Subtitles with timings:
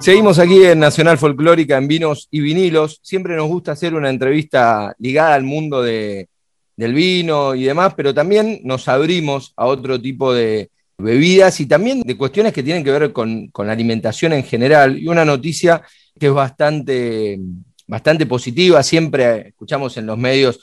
[0.00, 3.00] Seguimos aquí en Nacional Folclórica en Vinos y Vinilos.
[3.02, 6.28] Siempre nos gusta hacer una entrevista ligada al mundo del
[6.76, 12.16] vino y demás, pero también nos abrimos a otro tipo de bebidas y también de
[12.16, 14.96] cuestiones que tienen que ver con, la alimentación en general.
[14.96, 15.82] Y una noticia
[16.18, 17.40] que es bastante,
[17.88, 20.60] bastante positiva, siempre escuchamos en los medios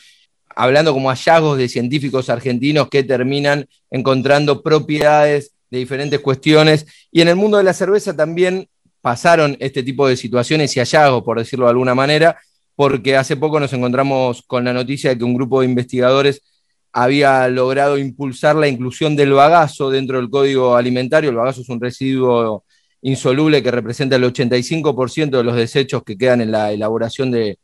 [0.56, 6.86] hablando como hallazgos de científicos argentinos que terminan encontrando propiedades de diferentes cuestiones.
[7.12, 8.70] Y en el mundo de la cerveza también
[9.06, 12.40] pasaron este tipo de situaciones y hallazgos, por decirlo de alguna manera,
[12.76, 16.42] porque hace poco nos encontramos con la noticia de que un grupo de investigadores
[16.92, 21.30] había logrado impulsar la inclusión del bagazo dentro del código alimentario.
[21.30, 22.66] El bagazo es un residuo
[23.04, 27.60] insoluble que representa el 85% de los desechos que quedan en la elaboración de,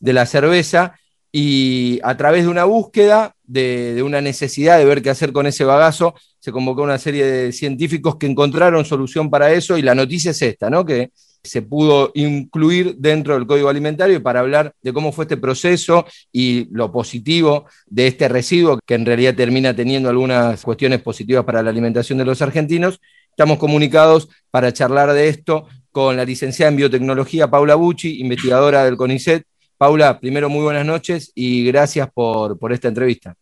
[0.00, 0.98] de la cerveza
[1.32, 5.64] y a través de una búsqueda, de, una necesidad de ver qué hacer con ese
[5.64, 10.32] bagazo, se convocó una serie de científicos que encontraron solución para eso y la noticia
[10.32, 10.84] es esta, ¿no?
[10.84, 11.10] Que
[11.42, 16.68] se pudo incluir dentro del código alimentario para hablar de cómo fue este proceso y
[16.70, 21.70] lo positivo de este residuo que en realidad termina teniendo algunas cuestiones positivas para la
[21.70, 23.00] alimentación de los argentinos.
[23.30, 28.96] Estamos comunicados para charlar de esto con la licenciada en biotecnología Paula Bucci, investigadora del
[28.96, 29.44] CONICET,
[29.80, 33.34] Paula, primero muy buenas noches y gracias por, esta entrevista.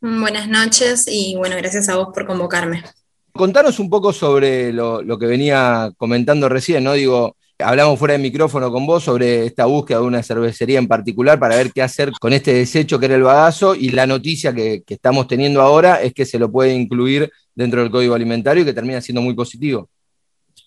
[0.00, 2.82] Buenas noches y bueno, gracias a vos por convocarme.
[3.30, 6.94] Contanos un poco sobre lo, que venía comentando recién, ¿no?
[6.94, 11.38] Digo, hablamos fuera de micrófono con vos sobre esta búsqueda de una cervecería en particular
[11.38, 14.82] para ver qué hacer con este desecho que era el bagazo y la noticia que,
[14.84, 18.66] que estamos teniendo ahora es que se lo puede incluir dentro del código alimentario y
[18.66, 19.88] que termina siendo muy positivo.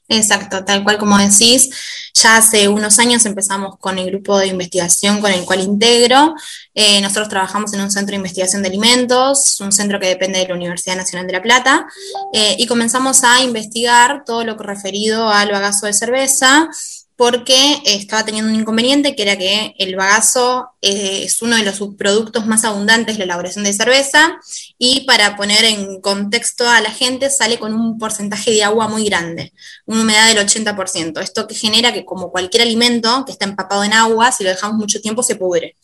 [0.09, 1.69] Exacto, tal cual como decís.
[2.13, 6.33] Ya hace unos años empezamos con el grupo de investigación con el cual integro.
[6.73, 10.47] Eh, nosotros trabajamos en un centro de investigación de alimentos, un centro que depende de
[10.47, 11.85] la Universidad Nacional de La Plata,
[12.33, 16.69] eh, y comenzamos a investigar todo lo referido al bagazo de cerveza,
[17.17, 21.77] porque estaba teniendo un inconveniente que era que el bagazo eh, es uno de los
[21.77, 24.39] subproductos más abundantes de la elaboración de cerveza
[24.77, 29.03] y para poner en contexto a la gente sale con un porcentaje de agua muy
[29.03, 29.51] grande,
[29.85, 31.19] una humedad del 80%.
[31.19, 34.77] Esto que genera que como cualquier alimento que está empapado en agua, si lo dejamos
[34.77, 35.75] mucho tiempo se pudre.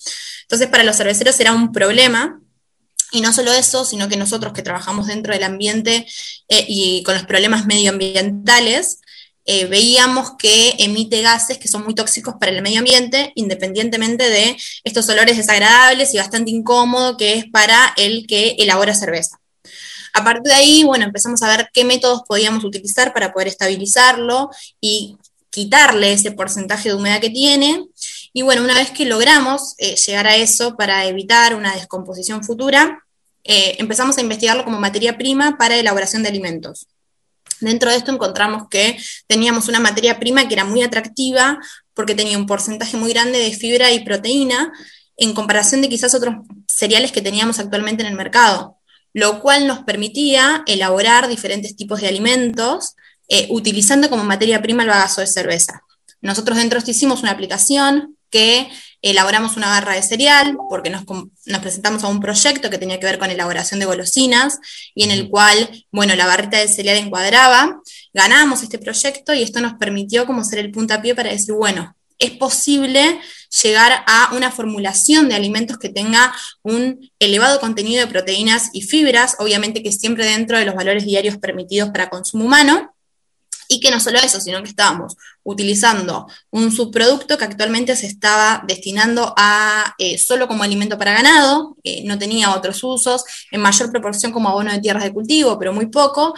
[0.44, 2.40] Entonces para los cerveceros era un problema
[3.12, 6.06] y no solo eso, sino que nosotros que trabajamos dentro del ambiente
[6.47, 9.00] eh, y con los problemas medioambientales,
[9.46, 14.58] eh, veíamos que emite gases que son muy tóxicos para el medio ambiente, independientemente de
[14.84, 19.40] estos olores desagradables y bastante incómodo que es para el que elabora cerveza.
[20.14, 24.50] A partir de ahí, bueno, empezamos a ver qué métodos podíamos utilizar para poder estabilizarlo
[24.80, 25.18] y
[25.50, 27.88] quitarle ese porcentaje de humedad que tiene.
[28.32, 33.03] Y bueno, una vez que logramos eh, llegar a eso para evitar una descomposición futura,
[33.44, 36.88] eh, empezamos a investigarlo como materia prima para elaboración de alimentos.
[37.63, 38.97] Dentro de esto encontramos que
[39.28, 41.59] teníamos una materia prima que era muy atractiva
[41.94, 44.72] porque tenía un porcentaje muy grande de fibra y proteína
[45.18, 46.35] en comparación de quizás otros
[46.68, 48.78] cereales que teníamos actualmente en el mercado,
[49.13, 52.96] lo cual nos permitía elaborar diferentes tipos de alimentos
[53.29, 55.81] eh, utilizando como materia prima el bagazo de cerveza.
[56.22, 58.68] Nosotros dentro de esto hicimos una aplicación que
[59.04, 61.04] elaboramos una barra de cereal, porque nos,
[61.62, 64.58] presentamos a un proyecto que tenía que ver con elaboración de golosinas,
[64.96, 67.80] y en el cual, bueno, la barrita de cereal encuadraba,
[68.12, 72.32] ganamos este proyecto y esto nos permitió como ser el puntapié para decir, bueno, es
[72.32, 73.20] posible
[73.62, 76.34] llegar a una formulación de alimentos que tenga
[76.64, 81.38] un elevado contenido de proteínas y fibras, obviamente que siempre dentro de los valores diarios
[81.38, 82.93] permitidos para consumo humano,
[83.73, 88.63] y que no solo eso, sino que estábamos utilizando un subproducto que actualmente se estaba
[88.67, 94.31] destinando a eh, solo como alimento para ganado, no tenía otros usos, en mayor proporción
[94.31, 96.35] como abono de tierras de cultivo, pero muy poco,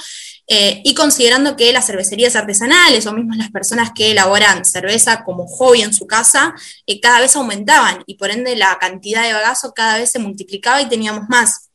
[0.47, 5.45] eh, y considerando que las cervecerías artesanales o mismo las personas que elaboran cerveza como
[5.45, 6.55] hobby en su casa,
[6.87, 10.81] eh, cada vez aumentaban y por ende la cantidad de bagazo cada vez se multiplicaba
[10.81, 11.69] y teníamos más.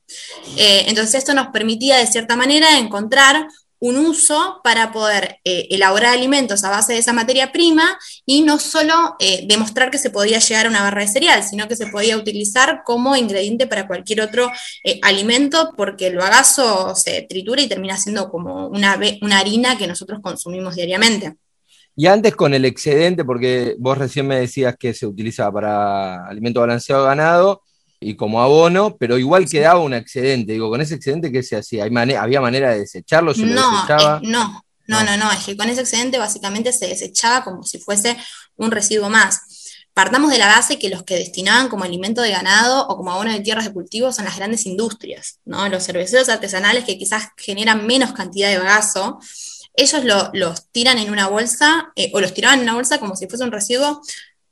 [0.56, 3.46] entonces esto nos permitía de cierta manera encontrar
[3.80, 8.58] un uso para poder eh, elaborar alimentos a base de esa materia prima y no
[8.58, 11.86] solo eh, demostrar que se podía llegar a una barra de cereal, sino que se
[11.86, 14.50] podía utilizar como ingrediente para cualquier otro
[14.84, 19.86] eh, alimento porque el bagazo se tritura y termina siendo como una, una harina que
[19.86, 21.36] nosotros consumimos diariamente.
[21.96, 26.60] Y antes con el excedente, porque vos recién me decías que se utiliza para alimento
[26.60, 27.62] balanceado ganado,
[28.00, 30.54] y como abono, pero igual quedaba un excedente.
[30.54, 31.84] Digo, con ese excedente, ¿qué se hacía?
[31.84, 33.34] ¿Había manera de desecharlo?
[33.34, 34.20] ¿Se no, desechaba?
[34.22, 37.78] Eh, no, no, no, no, es que con ese excedente básicamente se desechaba como si
[37.78, 38.16] fuese
[38.56, 39.42] un residuo más.
[39.92, 43.32] Partamos de la base que los que destinaban como alimento de ganado o como abono
[43.32, 45.68] de tierras de cultivo son las grandes industrias, ¿no?
[45.68, 49.18] Los cerveceros artesanales que quizás generan menos cantidad de bagazo,
[49.74, 50.02] ellos
[50.32, 53.52] los tiran en una bolsa o los tiraban en una bolsa como si fuese un
[53.52, 54.00] residuo,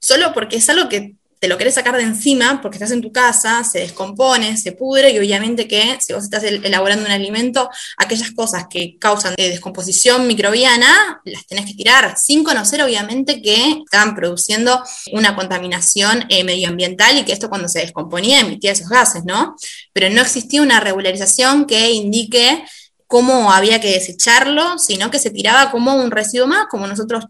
[0.00, 3.12] solo porque es algo que te lo querés sacar de encima porque estás en tu
[3.12, 8.30] casa, se descompone, se pudre y obviamente que si vos estás elaborando un alimento, aquellas
[8.32, 14.82] cosas que causan descomposición microbiana las tenés que tirar sin conocer obviamente que están produciendo
[15.12, 19.56] una contaminación eh, medioambiental y que esto cuando se descomponía emitía esos gases, ¿no?
[19.92, 22.64] Pero no existía una regularización que indique
[23.06, 27.24] cómo había que desecharlo, sino que se tiraba como un residuo más, como nosotros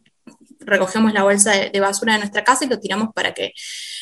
[0.61, 3.53] recogemos la bolsa de, basura de nuestra casa y lo tiramos para que,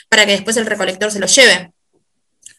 [0.09, 1.73] para que después el recolector se lo lleve.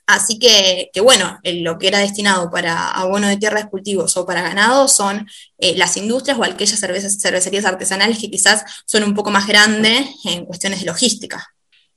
[0.08, 4.42] Así que, bueno, lo que era destinado para abono de tierra de cultivos o para
[4.42, 5.28] ganado son
[5.58, 10.46] eh, las industrias o aquellas cervecerías artesanales que quizás son un poco más grandes en
[10.46, 11.46] cuestiones de logística.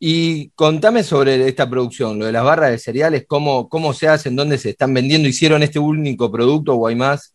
[0.00, 4.34] Y contame sobre esta producción, lo de las barras de cereales, cómo, cómo se hacen,
[4.34, 7.34] dónde se están vendiendo, hicieron este único producto o hay más.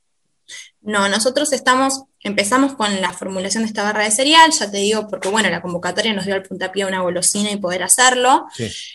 [0.86, 5.08] No, nosotros estamos, empezamos con la formulación de esta barra de cereal, ya te digo,
[5.08, 8.46] porque bueno, la convocatoria nos dio el puntapié a una golosina y poder hacerlo,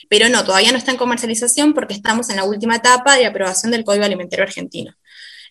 [0.08, 3.72] pero no, todavía no está en comercialización porque estamos en la última etapa de aprobación
[3.72, 4.94] del Código Alimentario Argentino.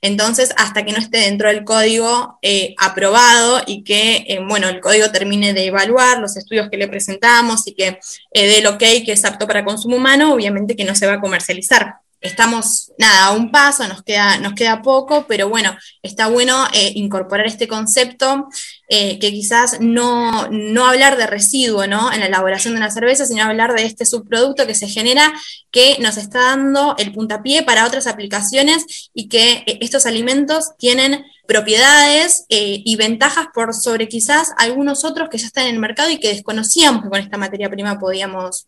[0.02, 4.80] Entonces, hasta que no esté dentro del código eh, aprobado y que, eh, bueno, el
[4.80, 8.00] código termine de evaluar los estudios que le presentamos y que
[8.32, 11.16] eh, dé el ok que es apto para consumo humano, obviamente que no se va
[11.16, 16.28] a comercializar estamos, nada, a un paso, nos queda, nos queda poco, pero bueno, está
[16.28, 18.50] bueno eh, incorporar este concepto,
[18.90, 22.12] eh, que quizás no, no, hablar de residuo ¿no?
[22.12, 25.32] en la elaboración de una cerveza, sino hablar de este subproducto que se genera,
[25.72, 31.26] que nos está dando el puntapié para otras aplicaciones y que eh, estos alimentos tienen
[31.48, 36.20] propiedades y ventajas por sobre quizás algunos otros que ya están en el mercado y
[36.20, 38.68] que desconocíamos que con esta materia prima podíamos,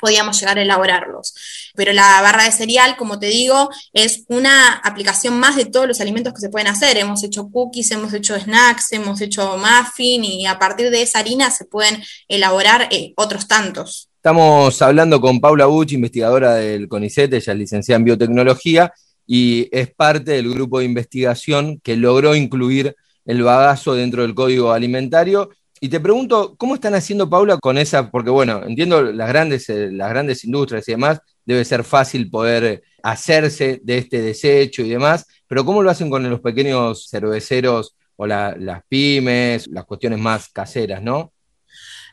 [0.00, 1.34] podíamos llegar a elaborarlos.
[1.74, 6.00] Pero la barra de cereal, como te digo, es una aplicación más de todos los
[6.00, 6.96] alimentos que se pueden hacer.
[6.96, 11.50] Hemos hecho cookies, hemos hecho snacks, hemos hecho muffin y a partir de esa harina
[11.50, 14.08] se pueden elaborar eh, otros tantos.
[14.16, 18.92] Estamos hablando con Paula Buch, investigadora del CONICET, ella es licenciada en biotecnología
[19.26, 24.72] y es parte del grupo de investigación que logró incluir el bagazo dentro del código
[24.72, 28.10] alimentario y te pregunto, ¿cómo están haciendo, Paula, con esa?
[28.10, 32.82] Porque, bueno, entiendo las grandes, eh, las grandes industrias y demás, debe ser fácil poder
[33.02, 38.26] hacerse de este desecho y demás, pero ¿cómo lo hacen con los pequeños cerveceros o
[38.26, 41.32] las pymes, las cuestiones más caseras, ¿no?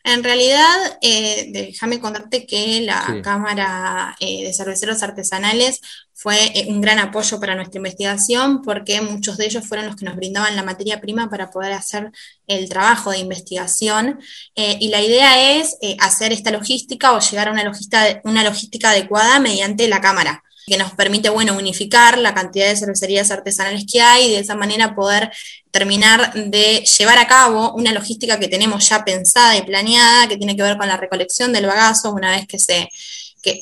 [0.07, 5.81] En realidad, eh, déjame contarte que la Cámara eh, de Cerveceros Artesanales
[6.13, 10.05] fue eh, un gran apoyo para nuestra investigación porque muchos de ellos fueron los que
[10.05, 12.11] nos brindaban la materia prima para poder hacer
[12.45, 14.19] el trabajo de investigación.
[14.55, 19.39] y la idea es hacer esta logística o llegar a una logística, una logística adecuada
[19.39, 24.25] mediante la Cámara que nos permite, bueno, unificar la cantidad de cervecerías artesanales que hay
[24.25, 25.31] y de esa manera poder
[25.71, 30.55] terminar de llevar a cabo una logística que tenemos ya pensada y planeada, que tiene
[30.55, 32.89] que ver con la recolección del bagazo una vez que se,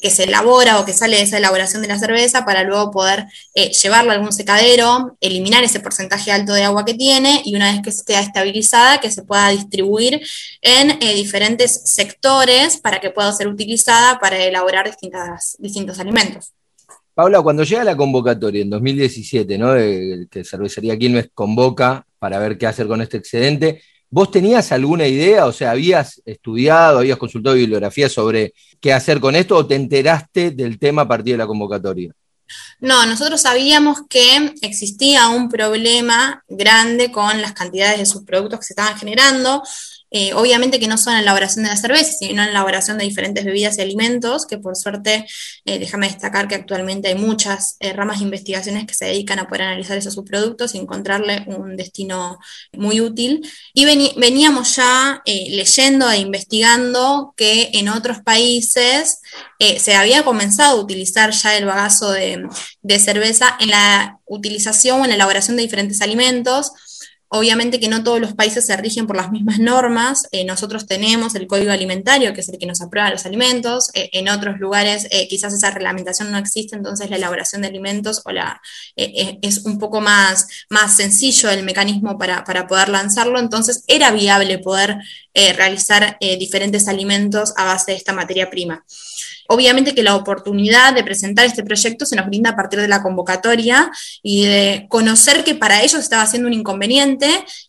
[0.09, 3.71] se elabora o que sale de esa elaboración de la cerveza para luego poder eh,
[3.71, 7.81] llevarlo a algún secadero, eliminar ese porcentaje alto de agua que tiene y una vez
[7.81, 10.21] que esté estabilizada, que se pueda distribuir
[10.61, 16.53] en eh, diferentes sectores para que pueda ser utilizada para elaborar distintas, distintos alimentos.
[17.13, 19.73] Paula, cuando llega la convocatoria en 2017, ¿no?
[20.29, 25.45] Que Cervecería Quilmes convoca para ver qué hacer con este excedente, ¿vos tenías alguna idea?
[25.45, 30.51] O sea, ¿habías estudiado, habías consultado bibliografía sobre qué hacer con esto o te enteraste
[30.51, 32.13] del tema a partir de la convocatoria?
[32.79, 38.73] No, nosotros sabíamos que existía un problema grande con las cantidades de subproductos que se
[38.73, 39.63] estaban generando.
[40.15, 42.99] Eh, obviamente que no son en la elaboración de la cerveza, sino en la elaboración
[42.99, 45.25] de diferentes bebidas y alimentos, que por suerte,
[45.65, 49.47] eh, déjame destacar que actualmente hay muchas eh, ramas de investigaciones que se dedican a
[49.47, 52.37] poder analizar esos subproductos y encontrarle un destino
[52.73, 53.41] muy útil.
[53.73, 59.19] Y veníamos ya leyendo e investigando que en otros países
[59.79, 62.47] se había comenzado a utilizar ya el bagazo de,
[62.81, 66.71] de cerveza en la utilización o en la elaboración de diferentes alimentos
[67.35, 70.27] Obviamente que no todos los países se rigen por las mismas normas.
[70.31, 73.89] Eh, nosotros tenemos el código alimentario, que es el que nos aprueba los alimentos.
[73.95, 78.21] Eh, en otros lugares eh, quizás esa reglamentación no existe, entonces la elaboración de alimentos
[78.25, 78.61] o la,
[78.95, 83.39] es un poco más, más sencillo el mecanismo para, para, poder lanzarlo.
[83.39, 84.99] Entonces era viable poder
[85.33, 88.85] realizar diferentes alimentos a base de esta materia prima.
[89.47, 93.01] Obviamente que la oportunidad de presentar este proyecto se nos brinda a partir de la
[93.01, 97.27] convocatoria y de conocer que para ellos estaba siendo un inconveniente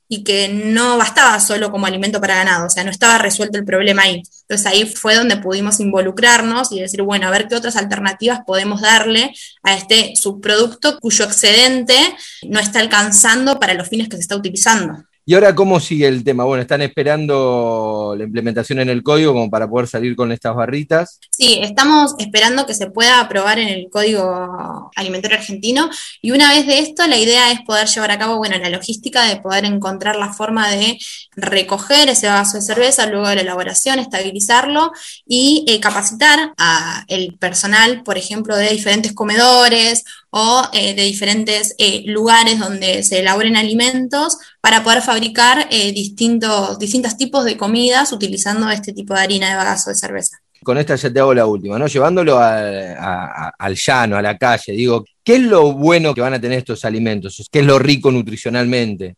[0.09, 3.65] y que no bastaba solo como alimento para ganado, o sea, no estaba resuelto el
[3.65, 4.23] problema ahí.
[4.43, 8.81] Entonces ahí fue donde pudimos involucrarnos y decir, bueno, a ver qué otras alternativas podemos
[8.81, 11.97] darle a este subproducto cuyo excedente
[12.43, 15.05] no está alcanzando para los fines que se está utilizando.
[15.27, 16.45] ¿Y ahora cómo sigue el tema?
[16.45, 21.19] Bueno, están esperando la implementación en el código como para poder salir con estas barritas.
[21.31, 25.89] Sí, estamos esperando que se pueda aprobar en el código alimentario argentino
[26.21, 29.25] y una vez de esto la idea es poder llevar a cabo, bueno, la logística
[29.25, 30.99] de poder encontrar la forma de
[31.37, 34.93] recoger ese vaso de cerveza luego de la elaboración, estabilizarlo
[35.27, 41.75] y eh, capacitar a el personal, por ejemplo, de diferentes comedores o eh, de diferentes
[41.79, 48.11] eh, lugares donde se elaboren alimentos para poder fabricar eh, distintos, distintos tipos de comidas
[48.13, 50.39] utilizando este tipo de harina de bagazo de cerveza.
[50.63, 51.87] Con esta ya te hago la última, ¿no?
[51.87, 56.57] Llevándolo al llano, a la calle, digo, ¿qué es lo bueno que van a tener
[56.57, 57.47] estos alimentos?
[57.53, 59.17] ¿Qué es lo rico nutricionalmente?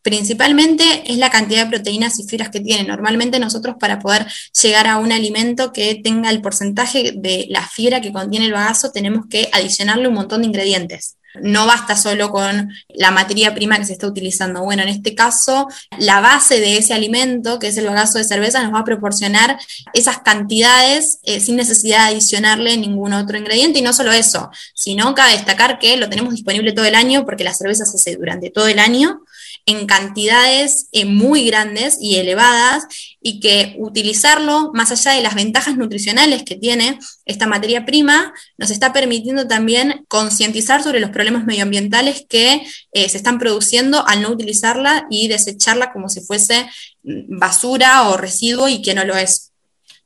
[0.00, 2.88] Principalmente es la cantidad de proteínas y fibras que tiene.
[2.88, 4.26] Normalmente nosotros para poder
[4.62, 8.90] llegar a un alimento que tenga el porcentaje de la fibra que contiene el bagazo
[8.90, 11.18] tenemos que adicionarle un montón de ingredientes.
[11.42, 14.62] No basta solo con la materia prima que se está utilizando.
[14.62, 18.62] Bueno, en este caso, la base de ese alimento, que es el bagazo de cerveza,
[18.62, 19.58] nos va a proporcionar
[19.92, 23.78] esas cantidades eh, sin necesidad de adicionarle ningún otro ingrediente.
[23.78, 27.44] Y no solo eso, sino cabe destacar que lo tenemos disponible todo el año porque
[27.44, 29.22] la cerveza se hace durante todo el año
[29.66, 32.84] en cantidades eh, muy grandes y elevadas
[33.20, 38.70] y que utilizarlo, más allá de las ventajas nutricionales que tiene esta materia prima, nos
[38.70, 44.30] está permitiendo también concientizar sobre los problemas medioambientales que eh, se están produciendo al no
[44.30, 46.66] utilizarla y desecharla como si fuese
[47.02, 49.52] mm, basura o residuo y que no lo es.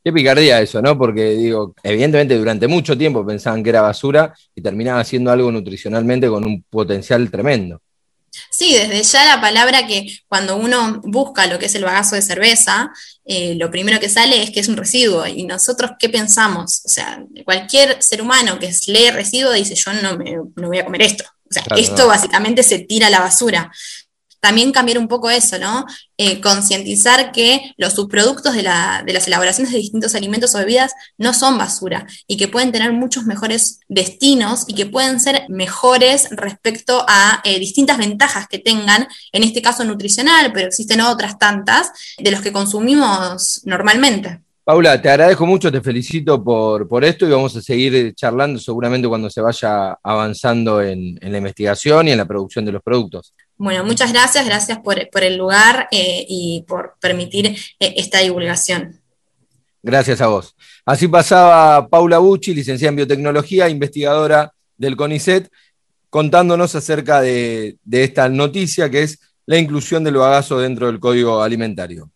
[0.03, 0.97] Qué picardía eso, ¿no?
[0.97, 6.29] Porque digo, evidentemente durante mucho tiempo pensaban que era basura y terminaba siendo algo nutricionalmente
[6.29, 7.83] con un potencial tremendo.
[8.51, 12.23] Sí, desde ya la palabra que cuando uno busca lo que es el bagazo de
[12.23, 12.93] cerveza,
[13.25, 15.27] eh, lo primero que sale es que es un residuo.
[15.27, 16.83] ¿Y nosotros qué pensamos?
[16.85, 20.85] O sea, cualquier ser humano que lee residuo dice, yo no, me, no voy a
[20.85, 21.25] comer esto.
[21.25, 23.73] O sea, esto básicamente se tira a la basura
[24.41, 25.85] también cambiar un poco eso, ¿no?
[26.17, 31.59] Eh, concientizar que los subproductos de, las elaboraciones de distintos alimentos o bebidas no son
[31.59, 37.41] basura y que pueden tener muchos mejores destinos y que pueden ser mejores respecto a
[37.45, 42.41] eh, distintas ventajas que tengan, en este caso nutricional, pero existen otras tantas, de los
[42.41, 44.41] que consumimos normalmente.
[44.65, 49.09] Paula, te agradezco mucho, te felicito por, por, esto y vamos a seguir charlando seguramente
[49.09, 53.35] cuando se vaya avanzando en la investigación y en la producción de los productos.
[53.63, 57.49] Bueno, muchas gracias, gracias por, el lugar eh, y por permitir
[57.79, 58.99] eh, esta divulgación.
[59.83, 60.57] Gracias a vos.
[60.87, 65.51] Así pasaba Paula Bucci, licenciada en biotecnología, investigadora del CONICET,
[66.09, 71.43] contándonos acerca de, de esta noticia que es la inclusión del bagazo dentro del código
[71.43, 72.11] alimentario.